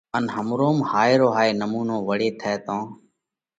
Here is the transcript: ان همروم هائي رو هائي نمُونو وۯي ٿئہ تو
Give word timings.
ان 0.17 0.25
همروم 0.35 0.77
هائي 0.89 1.15
رو 1.21 1.27
هائي 1.35 1.51
نمُونو 1.61 1.95
وۯي 2.07 2.29
ٿئہ 2.39 2.53
تو 2.65 2.77